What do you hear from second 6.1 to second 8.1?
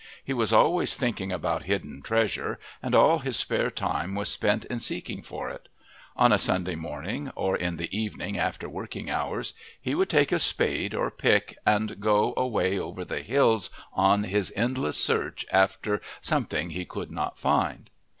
On a Sunday morning, or in the